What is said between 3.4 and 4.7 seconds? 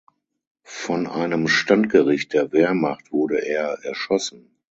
er erschossen.